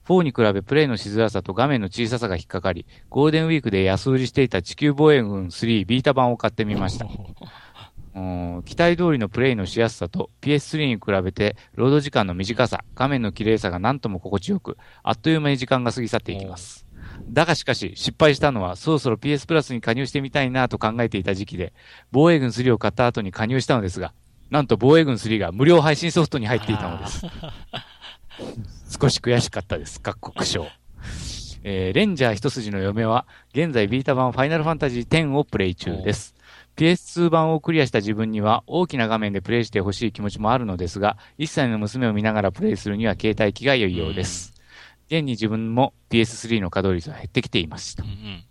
[0.08, 7.06] 4に比べプレイのしづらさと画面の小ささが引っかかり、ゴールデンウィークで安売りしていた地球防衛軍3ビータ版を買ってみました。
[8.15, 8.19] う
[8.60, 16.86] ん期待通りのプレイのしやすさと PS3 に比べてロード時間の短さ、画面の綺麗さが何とも心地よく、あっという間に時間が過ぎ去っていきます。
[17.30, 21.73] だがしかし、失敗したのは、そろそろ PS プラスに加入してみたいなと考えていた時期で、
[22.12, 24.13] 防衛軍3を買った後に加入したのですが、
[24.49, 27.26] なんと防衛軍3が無料配信ソフトに入っていたのです。
[28.99, 29.99] 少し悔しかったです。
[30.02, 30.67] 各国賞。
[31.63, 36.36] えーレンジャー一筋の嫁は、現在ビータ版ファイナルファンタジー10をプレイ中です。
[36.75, 44.53] PS2 版をクリアした自分には大きな画面でプレイしてほしい気持ちもあるのですが、1歳の娘を見ながらプレイするには携帯機が良いようです。
[45.07, 48.09] 現に自分も PS3 の稼働率が減ってきていましたうん。
[48.09, 48.43] うん。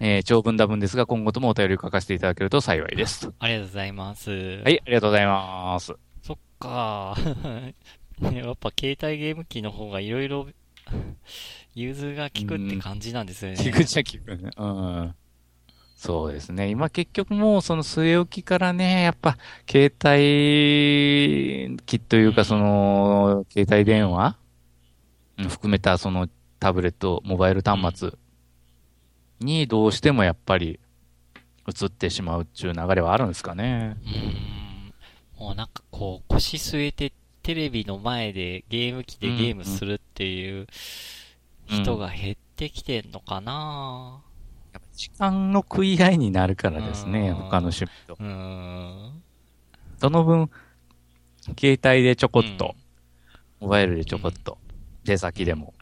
[0.00, 3.30] えー長文多文ですが、今後ともお便りを書かせていただけると幸いです。
[3.38, 4.30] ありがとうございます。
[4.30, 5.94] はい、ありがとうございます。
[6.22, 7.16] そっか
[7.50, 7.74] ね
[8.42, 10.48] やっぱ携帯ゲーム機の方がいろいろ
[11.74, 13.58] 融通が効くって感じなんですよね。
[13.58, 14.50] 聞くじゃ聞くね。
[14.56, 15.14] うん。
[15.96, 16.68] そうですね。
[16.68, 24.36] 今結局もうその据え置きからね、やっぱ携帯機といううんかその携帯電話
[25.38, 26.28] うん含めたその
[26.60, 28.12] タブレット、モバイル端末
[29.40, 30.78] にどうしてもやっぱり
[31.66, 33.96] 映ってしまうっていう流れはあるんですかね。
[34.04, 34.92] うーん。
[35.38, 40.66] もうなんかこう、腰据えてテレビの前でゲーム機でゲームするっていう
[41.66, 44.22] 人が減ってきてんのかな
[44.96, 48.16] 時間の食い合いになるからですね、うん他の趣味と。
[49.98, 50.50] その分、
[51.58, 52.86] 携帯でちょこっと、うん
[53.58, 54.58] モバイルでちょこっと、
[55.04, 55.72] 出先でも、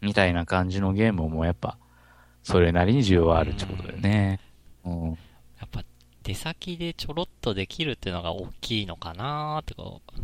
[0.00, 1.78] みたいな感じのゲームもやっぱ、
[2.42, 4.40] それなりに需要はあるってことだよね。
[4.84, 5.08] うん。
[5.10, 5.14] や
[5.66, 5.84] っぱ
[6.24, 10.20] 出先でちょろっとできるっていうのが大きいのかなーってこう。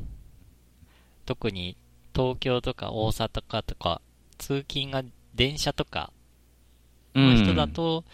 [1.24, 1.76] 特に
[2.14, 4.00] 東京とか大阪とか、
[4.38, 6.12] 通勤が電車とか
[7.18, 8.04] の人だと、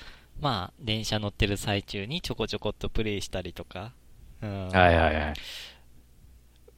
[0.40, 3.92] まあ電車乗ってる最中にちょこちょこっとプレイしたりとか。
[4.42, 5.34] うん、はいはいはい。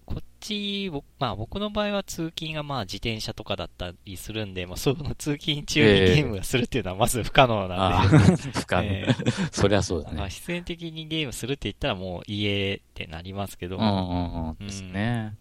[0.06, 8.16] こっち、ぼまあ僕の場合は通勤がまあ自転車とかだったりするんで、もうその通勤中にええゲームがするっていうのはまず不可能なあんで。
[8.16, 8.20] あ、
[8.52, 8.88] 不可能。
[8.88, 9.06] え
[9.50, 10.30] そりゃそうだまあね。
[10.30, 14.56] 必然的にゲームするって言ったらもう家ってなりますけど、うんうんうん。
[14.58, 15.37] ですね。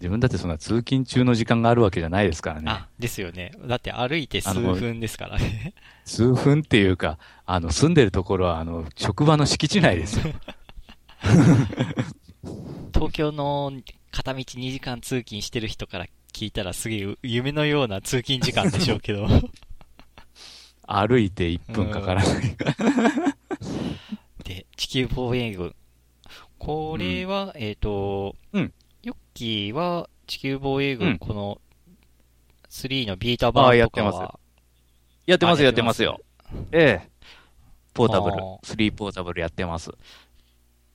[0.00, 2.70] 自分だってそんな通勤中の時間があるわけじゃないですからね。
[2.70, 3.52] あ、ですよね。
[3.66, 5.74] だって歩いて数分ですからね。
[6.06, 10.32] 数分っていうか、あの、住んでるところは、あの、職場の敷地内ですよ。
[12.94, 13.72] 東京の
[14.10, 19.28] 片道2時間通勤してる人から聞いたらすげえ夢のような通勤時間でしょうけど。
[20.88, 22.56] 歩いて1分かからない。
[24.44, 25.74] で、地球防衛軍。
[26.58, 31.60] これは、えっ、と、うんヨッキーは地球防衛軍、うんこの
[32.68, 34.40] 3のヴィータ版あやってますとかは、
[35.26, 36.20] やってます、あやってますよ。
[36.70, 37.08] ええ。
[37.94, 39.90] ポータブルあー、3ポータブルやってます。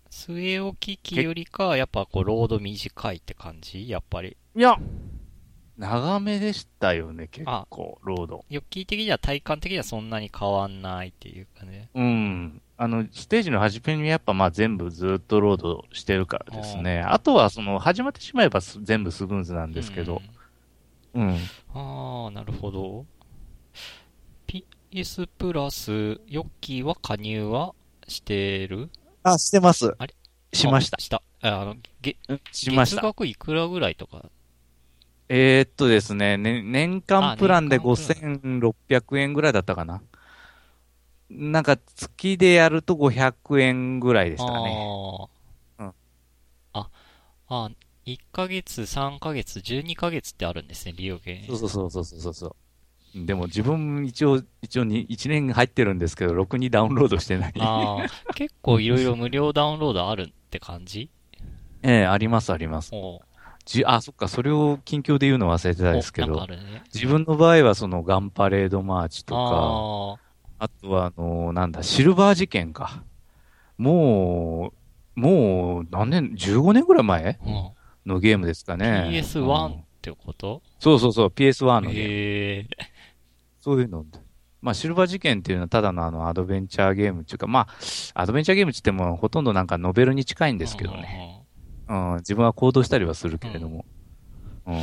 [0.10, 3.90] 据え置き機よりか、やっぱこう、ロード短いって感じ？
[3.90, 4.38] やっぱり。
[4.56, 4.78] いや、
[5.78, 8.46] 長めでしたよね、結あ構、ロード。
[8.50, 11.90] ヨッキー的には体感的にはそんなに変わんないっていうかね。
[11.94, 12.62] うん。
[12.78, 17.02] あの、ステージの初めにやっぱまあ全部ずっとロードしてるからですね。
[17.02, 20.22] あとはその、始まってしまえばす全部スムーズなんですけど。
[21.14, 21.28] うん。
[21.28, 21.38] うん。
[21.74, 23.06] ああ、なるほど。
[24.92, 27.74] PS プラス、ヨッキーは加入は
[28.08, 28.90] してる？
[29.24, 29.94] あ、してます。
[29.98, 30.14] あれ？
[30.54, 31.02] しましたあ。
[31.02, 31.22] した。
[31.42, 33.04] ああの、げ、うんしました月。
[33.04, 34.30] 額いくらぐらいとか。
[35.28, 40.02] えーっとですね、ね年間プランであ年間5600円ぐらいだったかな。
[41.30, 44.70] なんか月でやると500円ぐらいでしたかね。
[44.70, 45.84] ああ。
[45.86, 45.94] うん
[46.74, 46.90] あ、
[47.48, 47.72] あ、
[48.06, 51.42] 1ヶ月、3ヶ月、12ヶ月ってあるんですね、利用券。
[51.48, 52.56] そうそうそうそうそう。
[53.26, 57.54] でも自分一応、一応に1年入ってるんですけど、ろくにダウンロードしてない。
[57.60, 61.10] ああ、結構いろいろ無料ダウンロードあるって感じ？
[61.82, 62.92] ええありますあります。
[63.66, 66.84] じあ、そっか、それを近況で言うの忘れてたんですけどね。
[66.94, 70.20] 自分の場合はそのガンパレードマーチとか、
[70.60, 73.04] ああとは、あの、なんだ、シルバー事件か。
[73.78, 74.72] も
[75.16, 78.14] う、もう、何年、15年ぐらい前あ、うん。
[78.14, 79.08] のゲームですかね。
[79.08, 80.62] う PS1 んってこと？
[80.80, 82.70] そうそうそう、PS1 のゲーム。
[83.62, 84.06] そういうの。
[84.62, 87.68] まあ、シルバー事件っていうのはただのあの、アドベンチャーゲームっていうか、ま
[88.16, 91.35] あ、アドベンチャーゲームって言っても、ほとんどなんかノベルに近いんですけどね。
[91.88, 93.86] うん、自分は行動したりはするけれども。
[94.66, 94.76] うん。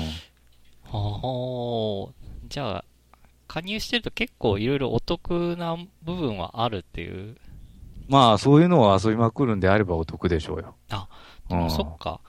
[0.84, 2.12] はあ、
[2.48, 2.84] じゃあ、
[3.48, 7.36] 加入してると結構いろいろお得な部分はあるっていう。
[8.08, 10.74] まあ、そういうのを遊びまくるんであればお得でしょうよ。
[10.90, 11.08] あ、
[11.48, 12.20] でもうんそっか。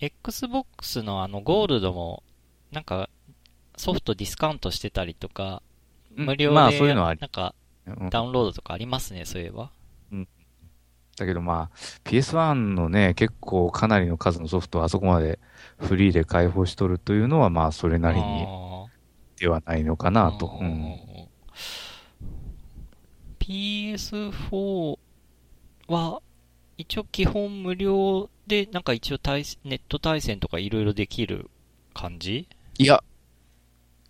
[0.00, 2.22] Xbox のあのゴールドも、
[2.70, 3.08] なんか、
[3.76, 5.62] ソフトディスカウントしてたりとか、
[6.16, 7.54] うん無料で、なんか、
[7.86, 9.70] うんダウンロードとかありますね、そういえば。
[11.16, 15.38] だけどまあ、PS1 のね、結構かなりの数のソフトをあそこまで
[15.78, 18.86] フリーで開放しとるというのは、まあ、それなりにあ
[19.38, 20.46] ではないのかなと。
[20.46, 20.96] ーうん。
[23.40, 24.98] PS4
[25.88, 26.22] は、
[26.78, 31.50] 一応基本無料で、なんか一応対ネット対戦とかいろいろできる
[31.92, 32.48] 感じ？
[32.78, 33.04] いや、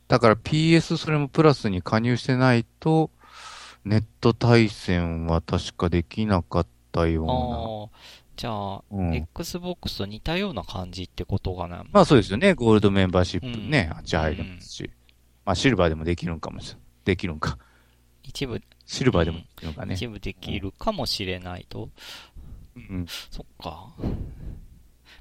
[0.07, 3.11] だから PS それもプラスに加入してないと、
[3.84, 7.99] ネット対戦は確かできなかったよああ、
[8.36, 9.09] じゃあ、うな。
[9.09, 9.14] うん。
[9.14, 11.84] Xbox と似たような感じってことかな。
[11.90, 12.55] まあそうですよね。
[12.55, 14.90] ゴールドメンバーシップね、うんあっち入れますし。
[15.45, 16.82] まあシルバーでもできるんかもしれない。
[17.05, 17.59] できるんか。
[18.22, 19.95] 一部、シルバーでもできるのかね。
[19.95, 21.88] 一部できるかもしれないと。
[22.76, 23.07] うん。
[23.30, 23.88] そっか。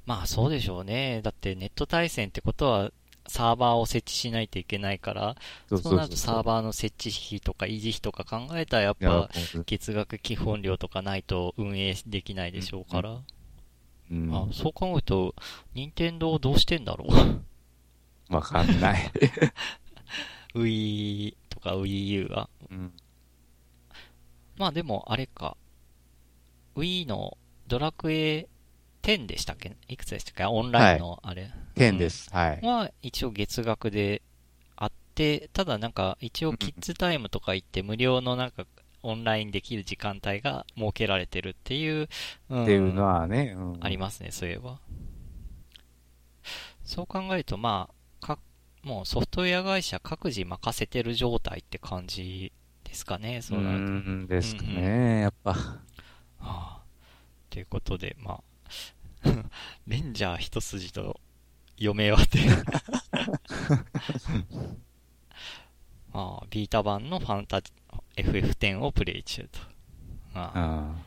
[0.05, 1.21] まあそうでしょうね。
[1.23, 2.91] だってネット対戦ってことは、
[3.27, 5.35] サーバーを設置しないといけないから、
[5.69, 9.29] そうなるとサーバーの設置費とか維持費とか考えたらやっぱ
[9.65, 13.19] 月額基本料とかないと運営できないでしょうから。
[14.11, 15.35] うんあそう考えると、
[15.73, 17.05] 任天堂どうしてんだろ
[18.29, 18.33] う？
[18.33, 19.11] わかんない。
[20.53, 22.49] Wii とか Wii U は。
[22.69, 22.93] うん
[24.57, 25.57] まあでもあれか。
[26.75, 28.47] Wii のドラクエ
[29.01, 29.75] 10でしたっけ？
[29.87, 30.45] いくつでしたっけ？
[30.45, 31.51] オンラインのあれ。
[31.75, 32.29] 10です。
[32.31, 32.59] はい。
[32.61, 34.21] は一応月額で
[34.75, 38.65] あって、ただなんか一応キッズタイムとか言って無料のなんか
[39.03, 42.07] オンラインできる時間帯が設けられてるっていう、
[42.49, 44.79] うんっていうのはね、うんありますね、そういえば。
[46.83, 47.89] そう考えると、ま
[48.21, 48.37] あ、か、
[48.83, 52.51] もうソフトウェア会社各自任せてる状態って感じ
[52.83, 53.83] ですかね、そうなると。
[53.83, 55.53] んですかうんね、やっぱ。
[55.53, 55.71] は
[56.39, 56.81] あ、
[57.49, 58.43] ということで、まあ、
[59.87, 61.19] レンジャー一筋と
[61.77, 62.39] 嫁はって。
[66.13, 67.71] まあ、ビータ版のファンタジ
[68.17, 69.59] FF10 をプレイ中と。
[70.33, 71.01] ああうん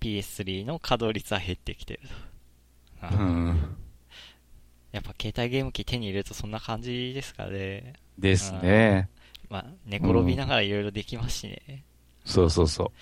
[0.00, 2.00] PS3 の稼働率は減ってきてる
[3.00, 3.06] と。
[3.06, 3.76] ああうん
[4.92, 7.94] やっぱ携帯ゲーム機手に入れるとそんな感じですかね。
[8.18, 9.08] ですね。
[9.48, 11.84] まあ、寝転びながらいろいろできますしね。
[12.24, 12.92] そうそうそ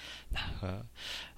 [0.62, 0.66] う。
[0.66, 0.88] うん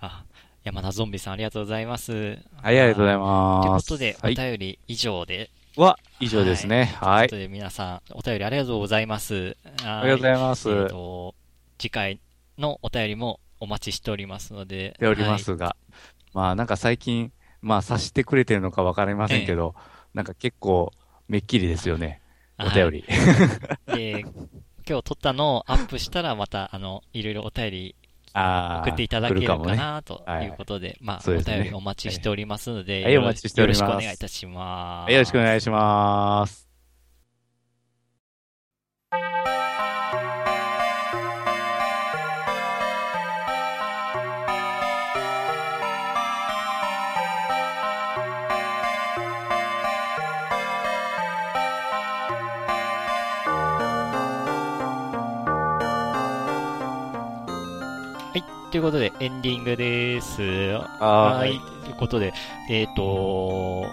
[0.00, 0.24] あ、
[0.64, 2.12] 山田ゾンビさんありがとうございます。
[2.14, 3.20] はい、ありがとうございと
[3.66, 3.84] いうます。
[3.86, 4.34] ことで、おはい。
[4.34, 5.50] 便り以上で。
[5.76, 6.96] は、以上ですね。
[7.00, 7.48] はいということ。
[7.48, 9.58] で、皆さん、お便りありがとうございます。
[9.84, 10.70] あありがとうございます。
[10.70, 11.34] えっ、しと、
[11.76, 12.20] 次回
[12.56, 14.96] のお便りもお待ちしておりますので。
[14.98, 15.76] ておりますが。
[16.32, 19.74] まあ、なんか最近、まあ、察してくれてるのかわかりませんけど、
[20.14, 20.92] なんか結構、
[21.28, 22.22] めっきりですよね。
[22.56, 23.04] はいお便り。
[23.86, 24.20] はいで、
[24.88, 27.96] 今日撮ったのをアップしたら、また、あの、いろいろお便り。
[28.34, 29.56] 送っていただけるか。
[29.58, 35.12] なということで、まあ、お便りお待ちしておりますので、よろしくお願いいたします。
[35.12, 36.68] よろしくお願いします。
[58.74, 60.42] ということで、エンディングです。
[60.42, 61.60] ははい。
[61.84, 62.34] ということで、
[62.68, 63.86] えっ、と、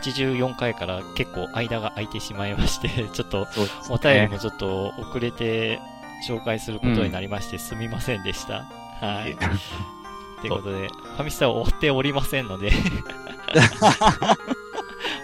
[0.00, 3.46] 84回から結構間が空いてしまいまして、 ちょっと
[3.90, 5.78] お便りもちょっと遅れて
[6.26, 8.64] 紹介することになりまして、すみませんでした。
[9.02, 9.36] はい。
[10.40, 12.72] ということで、ファミスタを追っておりませんので、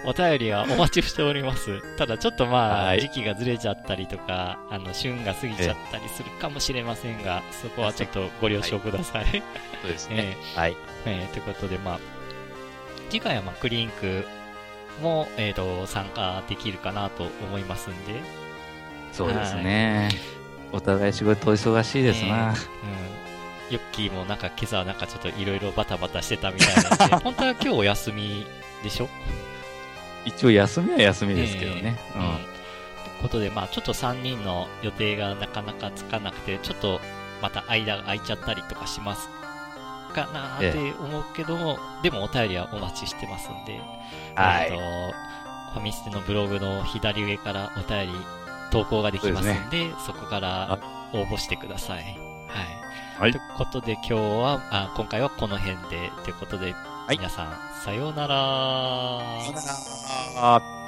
[0.05, 1.81] お便りはお待ちしております。
[1.97, 9.43] ただちょっとまあ、はい時期がずれちゃったりとか、あの、旬が過ぎちゃったりするかもしれませんが、そこはちょっとご了承ください。
[9.83, 10.37] そうです えね。
[10.57, 10.77] はい。
[11.07, 11.99] えーということで、まあ、
[13.11, 14.27] 次回はまあ、クリンク
[15.03, 18.21] も、えっ、と、参加できるかなと思いますんで、
[19.13, 20.09] そうですね。
[20.73, 22.51] お互い仕事お忙しいですな。
[22.51, 22.55] うん。
[23.71, 28.47] ヨッキーもなんか今朝はなんかちょっといろいろバタバタしてたみたいなんで、 本当は今日お休み
[28.83, 29.09] でしょ？
[30.25, 31.99] 一応休みは休みですけどね。
[32.15, 32.37] えーうん。
[32.37, 37.01] ということで、まあちょっと3人の予定がなかなかつかなくて、ちょっと
[37.43, 39.29] また間が空いちゃったりとかします
[40.15, 43.81] かなーって思うけども、でもお便りはお待ちしてますんで、
[44.35, 45.31] はいえーと
[45.71, 48.19] ファミステのブログの左上からお便り
[48.73, 50.81] 投稿ができますんで、そこから
[51.13, 51.99] 応募してください。
[51.99, 52.15] はい。
[53.21, 56.75] はいということで今日は、あ今回はこの辺で、ということで、
[57.11, 58.37] はい皆さん、さようなら。
[60.37, 60.80] あー